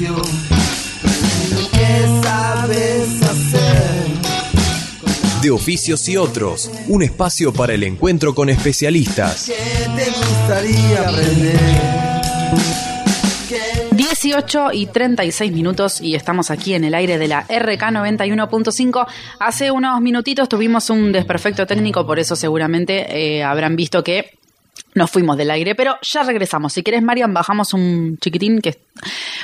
[0.00, 0.16] oficio.
[1.72, 4.10] ¿Qué sabes hacer?
[5.42, 9.46] De oficios y otros, un espacio para el encuentro con especialistas.
[9.46, 12.00] ¿Qué te gustaría aprender?
[13.92, 19.06] 18 y 36 minutos y estamos aquí en el aire de la RK 91.5.
[19.38, 24.39] Hace unos minutitos tuvimos un desperfecto técnico, por eso seguramente eh, habrán visto que
[24.94, 26.72] nos fuimos del aire, pero ya regresamos.
[26.72, 28.78] Si quieres, Marian, bajamos un chiquitín que...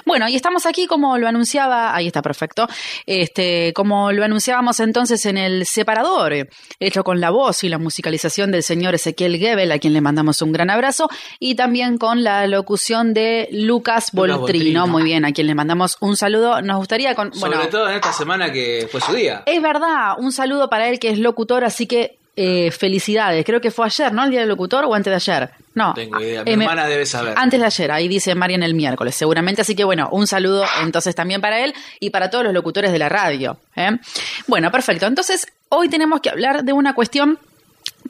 [0.04, 2.68] Bueno, y estamos aquí como lo anunciaba, ahí está perfecto,
[3.06, 8.50] este, como lo anunciábamos entonces en el separador, hecho con la voz y la musicalización
[8.52, 12.46] del señor Ezequiel Gebel, a quien le mandamos un gran abrazo, y también con la
[12.46, 16.60] locución de Lucas Voltrino, muy bien, a quien le mandamos un saludo.
[16.62, 17.32] Nos gustaría con...
[17.32, 19.42] Sobre todo en esta semana que fue su día.
[19.46, 23.44] Es verdad, un saludo para él que es locutor, así que eh, felicidades.
[23.46, 24.24] Creo que fue ayer, ¿no?
[24.24, 25.50] El día del locutor o antes de ayer.
[25.74, 25.94] No.
[25.94, 26.44] Tengo idea.
[26.44, 27.32] Mi hermana debe saber.
[27.36, 29.62] Antes de ayer, ahí dice Marian el miércoles, seguramente.
[29.62, 32.98] Así que bueno, un saludo entonces también para él y para todos los locutores de
[32.98, 33.58] la radio.
[33.74, 33.90] ¿eh?
[34.46, 35.06] Bueno, perfecto.
[35.06, 37.38] Entonces, hoy tenemos que hablar de una cuestión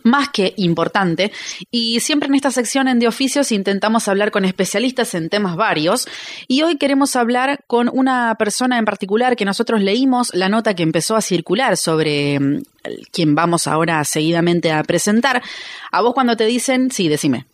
[0.03, 1.33] más que importante.
[1.71, 6.07] Y siempre en esta sección en De Oficios intentamos hablar con especialistas en temas varios.
[6.49, 10.83] Y hoy queremos hablar con una persona en particular que nosotros leímos la nota que
[10.83, 12.63] empezó a circular sobre mm,
[13.11, 15.43] quien vamos ahora seguidamente a presentar.
[15.91, 17.47] A vos cuando te dicen, sí, decime.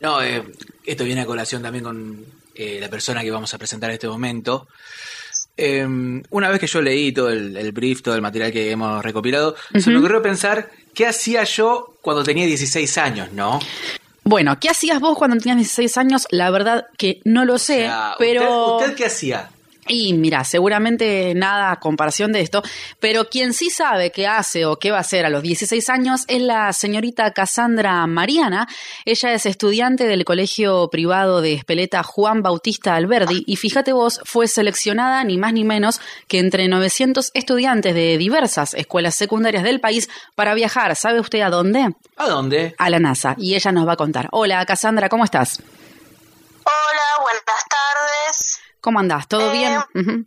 [0.00, 0.42] No, eh,
[0.84, 4.08] esto viene a colación también con eh, la persona que vamos a presentar en este
[4.08, 4.68] momento.
[5.56, 9.56] Em, una vez que yo leí todo el, brief, todo el material que hemos recopilado,
[9.76, 13.60] se me ocurrió pensar qué hacía yo cuando tenía 16 años, ¿no?
[14.24, 16.26] Bueno, ¿qué hacías vos cuando tenías 16 años?
[16.30, 18.78] La verdad que no lo sé, pero...
[18.78, 19.48] ¿Usted qué hacía?
[19.88, 22.62] Y mira, seguramente nada a comparación de esto,
[23.00, 26.24] pero quien sí sabe qué hace o qué va a hacer a los 16 años
[26.28, 28.68] es la señorita Cassandra Mariana.
[29.04, 34.46] Ella es estudiante del colegio privado de Espeleta Juan Bautista Alberdi y fíjate vos, fue
[34.46, 40.08] seleccionada ni más ni menos que entre 900 estudiantes de diversas escuelas secundarias del país
[40.34, 40.94] para viajar.
[40.96, 41.94] ¿Sabe usted a dónde?
[42.16, 42.74] ¿A dónde?
[42.78, 43.34] A la NASA.
[43.38, 44.28] Y ella nos va a contar.
[44.32, 45.60] Hola, Cassandra, ¿cómo estás?
[46.68, 47.17] Hola, buenas tardes.
[48.88, 49.28] ¿Cómo andás?
[49.28, 49.74] ¿Todo bien?
[49.74, 50.24] Eh, bueno,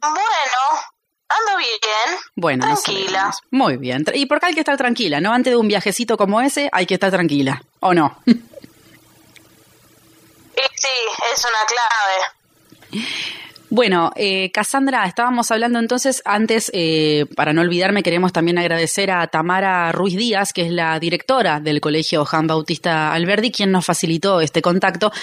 [1.30, 2.20] ando bien.
[2.36, 3.32] Bueno, tranquila.
[3.50, 4.06] Muy bien.
[4.14, 5.34] Y por qué hay que estar tranquila, ¿no?
[5.34, 8.20] Antes de un viajecito como ese, hay que estar tranquila, ¿o no?
[8.28, 8.36] sí,
[11.34, 13.04] es una clave.
[13.72, 19.26] Bueno, eh, Cassandra, estábamos hablando entonces, antes, eh, para no olvidarme, queremos también agradecer a
[19.28, 24.42] Tamara Ruiz Díaz, que es la directora del Colegio Juan Bautista Alberdi, quien nos facilitó
[24.42, 25.14] este contacto.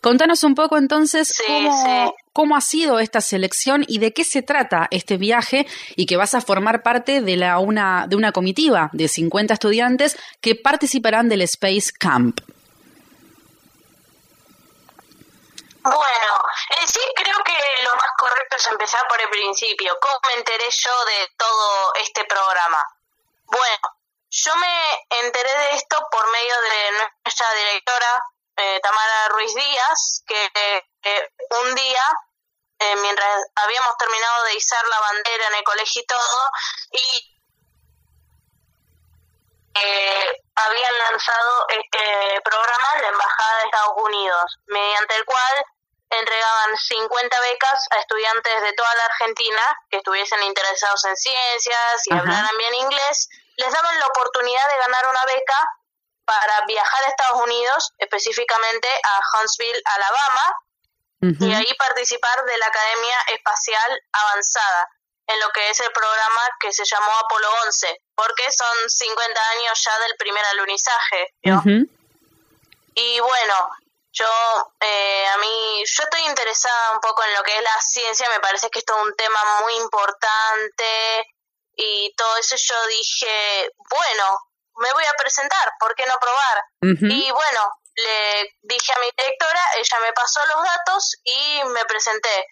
[0.00, 4.86] Contanos un poco entonces cómo, cómo ha sido esta selección y de qué se trata
[4.92, 5.66] este viaje
[5.96, 10.16] y que vas a formar parte de, la, una, de una comitiva de 50 estudiantes
[10.40, 12.38] que participarán del Space Camp.
[15.82, 16.32] Bueno,
[16.80, 19.98] en sí creo que lo más correcto es empezar por el principio.
[20.00, 22.78] ¿Cómo me enteré yo de todo este programa?
[23.46, 23.98] Bueno,
[24.30, 28.22] yo me enteré de esto por medio de nuestra directora,
[28.58, 30.48] eh, Tamara Ruiz Díaz, que
[31.66, 32.02] un día,
[32.78, 36.50] eh, mientras habíamos terminado de izar la bandera en el colegio y todo,
[36.92, 37.38] y
[39.74, 45.64] eh, habían lanzado este programa en la Embajada de Estados Unidos, mediante el cual
[46.10, 52.14] entregaban 50 becas a estudiantes de toda la Argentina que estuviesen interesados en ciencias y
[52.14, 55.68] hablaran bien inglés, les daban la oportunidad de ganar una beca
[56.24, 60.54] para viajar a Estados Unidos, específicamente a Huntsville, Alabama,
[61.20, 64.88] y ahí participar de la Academia Espacial Avanzada,
[65.26, 69.84] en lo que es el programa que se llamó Apolo 11, porque son 50 años
[69.84, 71.34] ya del primer alunizaje.
[72.94, 73.54] Y bueno,
[74.12, 74.26] yo,
[74.80, 78.40] eh, a mí, yo estoy interesada un poco en lo que es la ciencia, me
[78.40, 81.26] parece que esto es un tema muy importante
[81.76, 84.38] y todo eso yo dije, bueno,
[84.76, 86.64] me voy a presentar, ¿por qué no probar?
[86.80, 87.60] Y bueno,
[87.98, 92.46] le dije a mi directora, ella me pasó los datos y me presenté.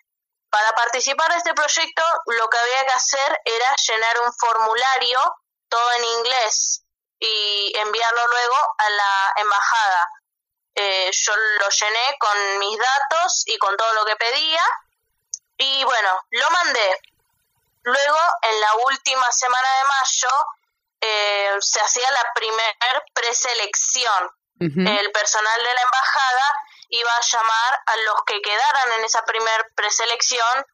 [0.50, 5.20] Para participar de este proyecto, lo que había que hacer era llenar un formulario,
[5.68, 6.82] todo en inglés,
[7.18, 10.10] y enviarlo luego a la embajada.
[10.74, 14.60] Eh, yo lo llené con mis datos y con todo lo que pedía
[15.58, 17.00] y bueno, lo mandé.
[17.82, 20.28] Luego, en la última semana de mayo,
[21.00, 24.30] eh, se hacía la primer preselección.
[24.58, 26.52] El personal de la embajada
[26.88, 30.66] iba a llamar a los que quedaran en esa primer preselección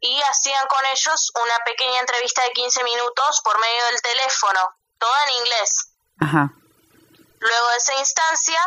[0.00, 5.12] y hacían con ellos una pequeña entrevista de 15 minutos por medio del teléfono, todo
[5.26, 5.90] en inglés.
[7.40, 8.60] Luego de esa instancia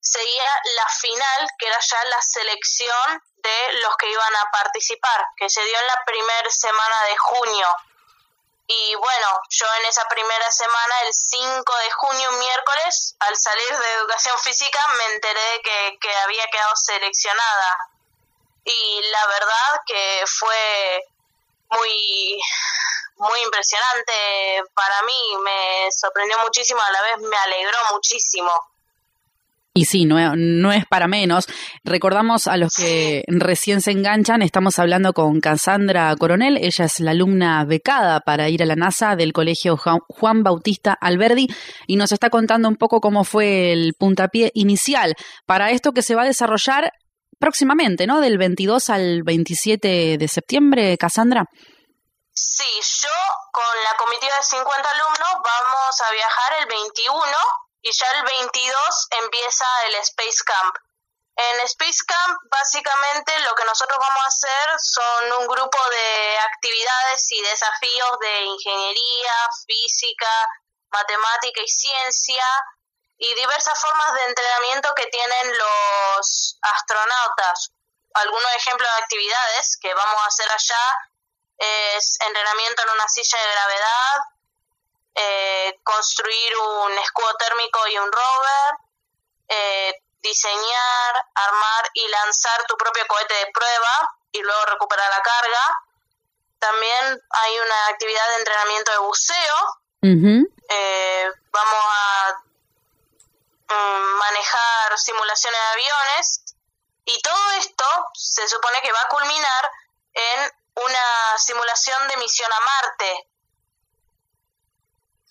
[0.00, 5.48] seguía la final, que era ya la selección de los que iban a participar, que
[5.48, 7.66] se dio en la primera semana de junio.
[8.72, 13.92] Y bueno, yo en esa primera semana, el 5 de junio, miércoles, al salir de
[13.94, 17.90] educación física, me enteré que, que había quedado seleccionada.
[18.64, 21.04] Y la verdad que fue
[21.70, 22.40] muy,
[23.16, 28.52] muy impresionante para mí, me sorprendió muchísimo, a la vez me alegró muchísimo.
[29.80, 31.46] Y sí, no, no es para menos.
[31.84, 37.12] Recordamos a los que recién se enganchan, estamos hablando con Cassandra Coronel, ella es la
[37.12, 41.48] alumna becada para ir a la NASA del Colegio Juan Bautista Alberdi
[41.86, 45.14] y nos está contando un poco cómo fue el puntapié inicial
[45.46, 46.92] para esto que se va a desarrollar
[47.38, 48.20] próximamente, ¿no?
[48.20, 51.46] Del 22 al 27 de septiembre, Cassandra.
[52.34, 53.08] Sí, yo
[53.50, 59.08] con la comitiva de 50 alumnos vamos a viajar el 21 y ya el 22
[59.22, 60.76] empieza el Space Camp.
[61.36, 67.32] En Space Camp básicamente lo que nosotros vamos a hacer son un grupo de actividades
[67.32, 69.34] y desafíos de ingeniería,
[69.66, 70.48] física,
[70.90, 72.44] matemática y ciencia
[73.16, 77.70] y diversas formas de entrenamiento que tienen los astronautas.
[78.14, 80.96] Algunos ejemplos de actividades que vamos a hacer allá
[81.58, 84.16] es entrenamiento en una silla de gravedad,
[85.14, 88.74] eh, construir un escudo térmico y un rover,
[89.48, 95.78] eh, diseñar, armar y lanzar tu propio cohete de prueba y luego recuperar la carga.
[96.58, 99.56] También hay una actividad de entrenamiento de buceo.
[100.68, 102.42] Eh, vamos a
[103.68, 106.54] mm, manejar simulaciones de aviones
[107.06, 107.84] y todo esto
[108.14, 109.70] se supone que va a culminar
[110.14, 113.29] en una simulación de misión a Marte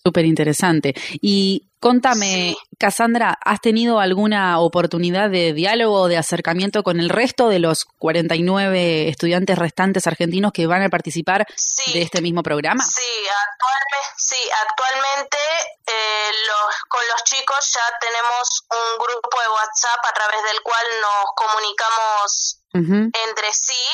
[0.09, 0.95] Súper interesante.
[1.21, 7.59] Y contame, Cassandra, ¿has tenido alguna oportunidad de diálogo, de acercamiento con el resto de
[7.59, 11.45] los 49 estudiantes restantes argentinos que van a participar
[11.93, 12.83] de este mismo programa?
[12.83, 13.01] Sí,
[13.45, 15.37] actualmente, sí, actualmente
[15.85, 20.85] eh, los, con los chicos ya tenemos un grupo de WhatsApp a través del cual
[21.01, 23.85] nos comunicamos entre sí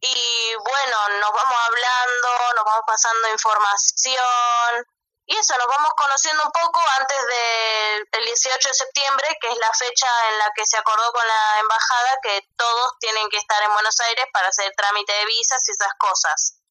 [0.00, 4.86] y bueno, nos vamos hablando, nos vamos pasando información
[5.26, 7.18] y eso, nos vamos conociendo un poco antes
[8.10, 11.60] del 18 de septiembre, que es la fecha en la que se acordó con la
[11.60, 15.72] embajada que todos tienen que estar en Buenos Aires para hacer trámite de visas y
[15.72, 16.61] esas cosas.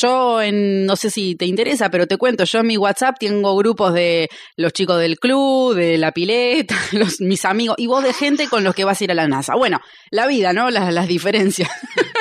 [0.00, 3.56] Yo, en, no sé si te interesa, pero te cuento, yo en mi WhatsApp tengo
[3.56, 8.12] grupos de los chicos del club, de la pileta, los, mis amigos, y vos de
[8.12, 9.56] gente con los que vas a ir a la NASA.
[9.56, 9.80] Bueno,
[10.10, 10.70] la vida, ¿no?
[10.70, 11.68] Las, las diferencias.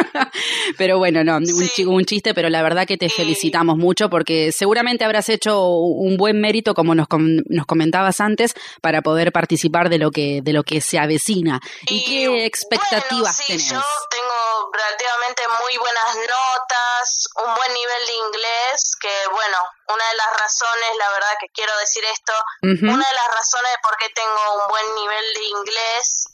[0.77, 5.05] pero bueno, no, un, un, chiste, pero la verdad que te felicitamos mucho porque seguramente
[5.05, 10.09] habrás hecho un buen mérito, como nos, nos comentabas antes, para poder participar de lo
[10.09, 11.59] que, de lo que se avecina.
[11.89, 13.69] ¿Y, qué expectativas tenés?
[13.69, 14.71] Yo tengo
[15.67, 19.57] muy buenas notas, un buen nivel de inglés, que bueno,
[19.89, 23.79] una de las razones, la verdad que quiero decir esto, una de las razones de
[23.83, 26.27] por qué tengo un buen nivel de inglés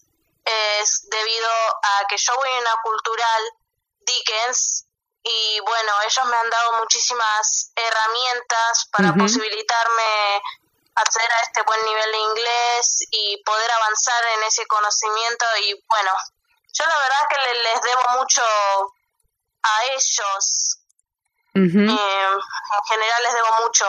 [0.46, 3.44] es debido a que yo voy a una cultural
[4.02, 4.86] Dickens
[5.24, 10.42] y bueno, ellos me han dado muchísimas herramientas para posibilitarme
[10.96, 16.12] acceder a este buen nivel de inglés y poder avanzar en ese conocimiento y bueno,
[16.74, 18.44] yo la verdad que les debo mucho
[19.64, 20.80] a ellos.
[21.56, 23.86] Eh, en general les debo mucho.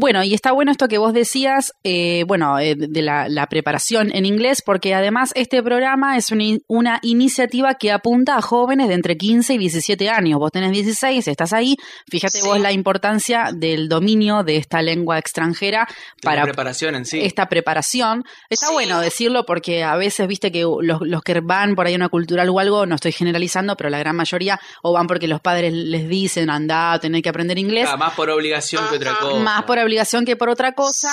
[0.00, 4.26] Bueno, y está bueno esto que vos decías, eh, bueno, eh, de la, preparación en
[4.26, 6.30] inglés, porque además este programa es
[6.68, 10.38] una, iniciativa que apunta a jóvenes de entre 15 y 17 años.
[10.38, 11.74] Vos tenés 16, estás ahí.
[12.08, 15.88] Fíjate vos la importancia del dominio de esta lengua extranjera
[16.22, 17.18] para preparación en sí.
[17.20, 18.22] esta preparación.
[18.50, 21.96] Está bueno decirlo porque a veces, viste que los, los que van por ahí a
[21.96, 25.40] una cultural o algo, no estoy generalizando, pero la gran mayoría o van porque los
[25.40, 27.88] padres les dicen, anda, tener que aprender inglés.
[27.98, 29.42] más por obligación que otra cosa.
[29.42, 31.10] Más por obligación que por otra cosa.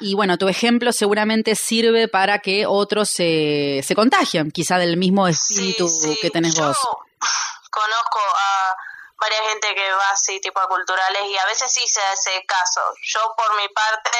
[0.00, 5.26] Y bueno, tu ejemplo seguramente sirve para que otros se, se contagien, quizá del mismo
[5.26, 5.88] espíritu
[6.20, 6.78] que tenés vos.
[7.70, 8.76] Conozco a
[9.18, 12.80] varias gente que va así, tipo a culturales, y a veces sí se hace caso.
[13.02, 14.18] Yo, por mi parte,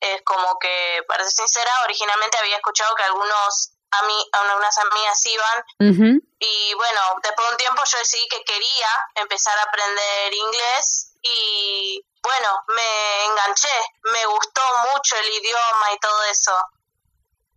[0.00, 5.24] es como que, para ser sincera, originalmente había escuchado que algunos a mí, algunas amigas
[5.24, 11.07] iban y bueno, después de un tiempo yo decidí que quería empezar a aprender inglés
[11.22, 13.68] y bueno, me enganché,
[14.02, 16.52] me gustó mucho el idioma y todo eso.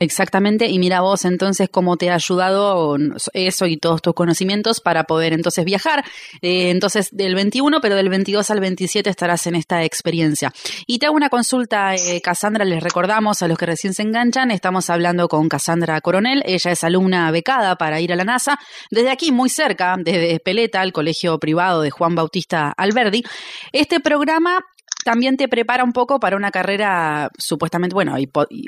[0.01, 2.97] Exactamente, y mira vos entonces cómo te ha ayudado
[3.33, 6.03] eso y todos tus conocimientos para poder entonces viajar.
[6.41, 10.51] Eh, entonces, del 21, pero del 22 al 27 estarás en esta experiencia.
[10.87, 14.49] Y te hago una consulta, eh, Cassandra, les recordamos a los que recién se enganchan,
[14.49, 18.57] estamos hablando con Cassandra Coronel, ella es alumna becada para ir a la NASA,
[18.89, 23.23] desde aquí muy cerca, desde Peleta, el colegio privado de Juan Bautista Alberdi.
[23.71, 24.65] Este programa
[25.03, 28.15] también te prepara un poco para una carrera supuestamente, bueno,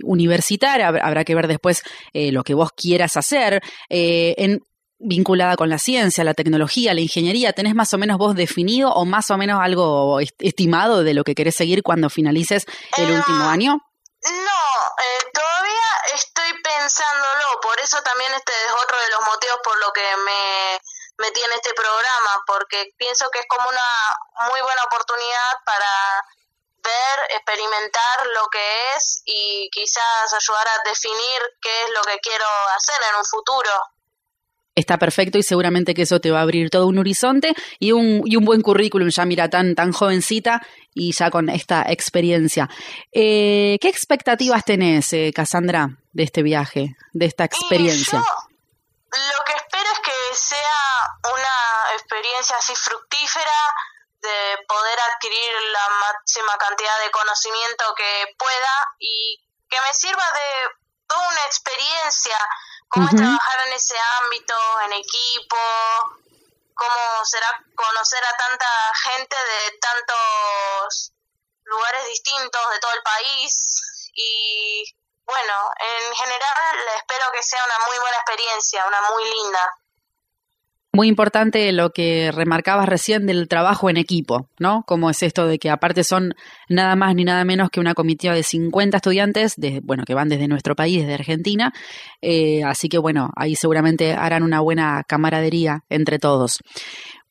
[0.03, 4.61] universitaria, habrá que ver después eh, lo que vos quieras hacer, eh, en,
[4.99, 9.05] vinculada con la ciencia, la tecnología, la ingeniería, ¿tenés más o menos vos definido o
[9.05, 12.65] más o menos algo estimado de lo que querés seguir cuando finalices
[12.97, 13.73] el em, último año?
[13.73, 19.79] No, eh, todavía estoy pensándolo, por eso también este es otro de los motivos por
[19.79, 20.79] lo que me
[21.17, 26.23] metí en este programa porque pienso que es como una muy buena oportunidad para
[26.83, 32.45] ver, experimentar lo que es y quizás ayudar a definir qué es lo que quiero
[32.75, 33.71] hacer en un futuro.
[34.75, 38.23] Está perfecto y seguramente que eso te va a abrir todo un horizonte y un,
[38.25, 40.65] y un buen currículum, ya mira, tan, tan jovencita
[40.95, 42.67] y ya con esta experiencia.
[43.11, 48.23] Eh, ¿Qué expectativas tenés, eh, Cassandra, de este viaje, de esta experiencia?
[49.13, 49.53] lo que
[52.03, 53.73] experiencia así fructífera
[54.21, 60.69] de poder adquirir la máxima cantidad de conocimiento que pueda y que me sirva de
[61.07, 62.37] toda una experiencia,
[62.87, 64.55] cómo es trabajar en ese ámbito,
[64.85, 65.57] en equipo,
[66.73, 68.67] cómo será conocer a tanta
[69.03, 71.11] gente de tantos
[71.65, 74.11] lugares distintos de todo el país.
[74.15, 74.83] Y
[75.25, 79.82] bueno, en general espero que sea una muy buena experiencia, una muy linda.
[80.95, 84.83] Muy importante lo que remarcabas recién del trabajo en equipo, ¿no?
[84.85, 86.35] Como es esto de que aparte son
[86.69, 90.29] nada más ni nada menos que una comitiva de 50 estudiantes, de, bueno, que van
[90.29, 91.73] desde nuestro país, desde Argentina,
[92.21, 96.59] eh, así que bueno, ahí seguramente harán una buena camaradería entre todos.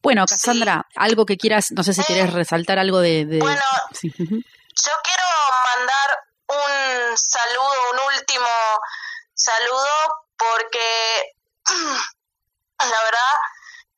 [0.03, 3.27] Bueno, Cassandra, algo que quieras, no sé si quieres eh, resaltar algo de...
[3.27, 3.63] Bueno,
[4.03, 5.29] yo quiero
[5.69, 6.11] mandar
[6.49, 8.49] un saludo, un último
[9.35, 9.87] saludo,
[10.37, 11.23] porque
[12.91, 13.52] la verdad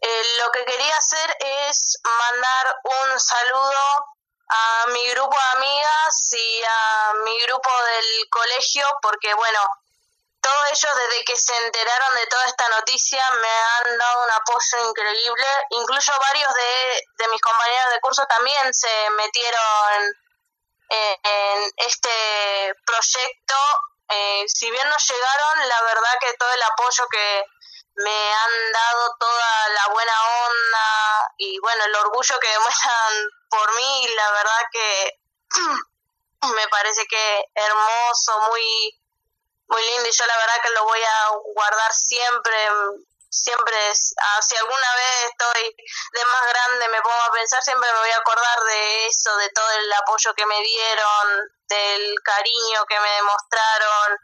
[0.06, 4.06] eh, lo que quería hacer es mandar un saludo
[4.48, 9.60] a mi grupo de amigas y a mi grupo del colegio, porque bueno,
[10.42, 14.90] todos ellos desde que se enteraron de toda esta noticia me han dado un apoyo
[14.90, 20.14] increíble, incluso varios de, de mis compañeros de curso también se metieron
[20.90, 23.54] en este proyecto.
[24.10, 27.44] Eh, si bien no llegaron, la verdad que todo el apoyo que
[27.96, 30.12] me han dado, toda la buena
[30.46, 35.20] onda y bueno, el orgullo que demuestran por mí, la verdad que
[36.54, 39.00] me parece que hermoso, muy
[39.66, 42.68] muy lindo y yo la verdad que lo voy a guardar siempre
[43.34, 43.76] siempre,
[44.22, 45.76] ah, si alguna vez estoy
[46.12, 49.50] de más grande, me pongo a pensar, siempre me voy a acordar de eso, de
[49.50, 54.18] todo el apoyo que me dieron, del cariño que me demostraron,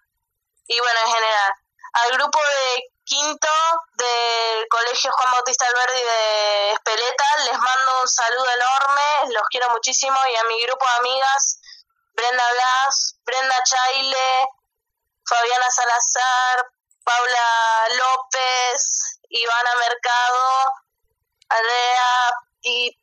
[0.69, 1.53] y bueno, en general.
[1.93, 3.49] Al grupo de quinto
[3.95, 10.17] del Colegio Juan Bautista Alberdi de Espeleta, les mando un saludo enorme, los quiero muchísimo,
[10.29, 11.61] y a mi grupo de amigas,
[12.15, 14.49] Brenda Blas, Brenda Chaile,
[15.27, 16.71] Fabiana Salazar,
[17.03, 20.73] Paula López, Ivana Mercado,
[21.49, 22.31] Andrea
[22.63, 22.97] y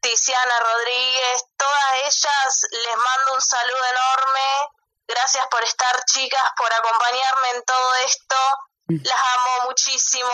[0.00, 4.68] Tiziana Rodríguez, todas ellas les mando un saludo enorme.
[5.08, 8.36] Gracias por estar, chicas, por acompañarme en todo esto.
[8.88, 10.30] Las amo muchísimo.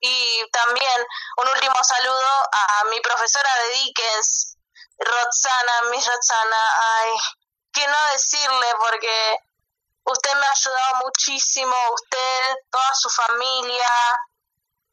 [0.00, 4.56] Y también un último saludo a mi profesora de Dickens,
[4.98, 6.98] Roxana, mi Roxana.
[6.98, 7.12] Ay,
[7.72, 9.38] qué no decirle porque
[10.06, 13.88] Usted me ha ayudado muchísimo, usted, toda su familia,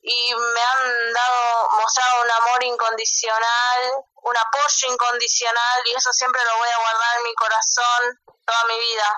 [0.02, 3.92] y me han dado, mostrado un amor incondicional,
[4.24, 8.80] un apoyo incondicional, y eso siempre lo voy a guardar en mi corazón toda mi
[8.80, 9.18] vida.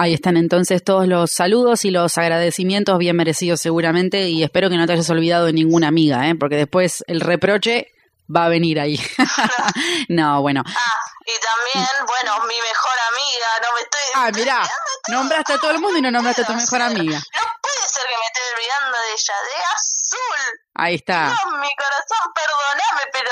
[0.00, 4.78] Ahí están entonces todos los saludos y los agradecimientos bien merecidos seguramente y espero que
[4.78, 6.34] no te hayas olvidado de ninguna amiga, ¿eh?
[6.40, 7.92] porque después el reproche
[8.34, 8.96] va a venir ahí.
[10.08, 10.62] no, bueno.
[10.66, 14.00] Ah, y también, bueno, mi mejor amiga, no me estoy...
[14.14, 14.70] Ah, mirá,
[15.08, 17.18] nombraste a todo el mundo y no nombraste a tu mejor amiga.
[17.18, 20.60] No puede ser que me esté olvidando de ella, de azul.
[20.76, 21.26] Ahí está.
[21.26, 23.30] No, mi corazón, perdóname, pero...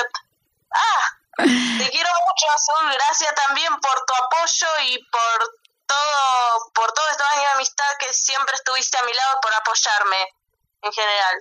[0.69, 2.93] Ah, te quiero mucho, Azul.
[2.93, 5.58] Gracias también por tu apoyo y por
[5.89, 10.33] todo, por todos estos años de amistad que siempre estuviste a mi lado por apoyarme
[10.83, 11.35] en general.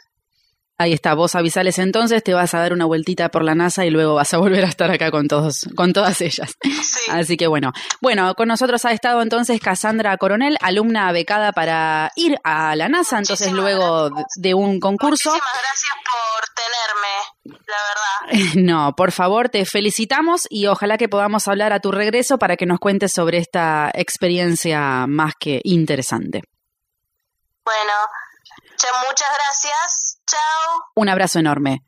[0.81, 3.91] Ahí está, vos avisales entonces, te vas a dar una vueltita por la NASA y
[3.91, 6.55] luego vas a volver a estar acá con todos, con todas ellas.
[6.63, 7.11] Sí.
[7.11, 12.39] Así que bueno, bueno, con nosotros ha estado entonces Cassandra Coronel, alumna becada para ir
[12.45, 15.31] a la NASA, entonces Muchísimas luego de- de un concurso.
[15.31, 18.55] Muchísimas gracias por tenerme, la verdad.
[18.63, 22.67] No, por favor, te felicitamos y ojalá que podamos hablar a tu regreso para que
[22.67, 26.43] nos cuentes sobre esta experiencia más que interesante.
[27.65, 27.93] Bueno,
[29.09, 30.08] muchas gracias.
[30.29, 30.91] Chao.
[30.95, 31.88] Un abrazo enorme.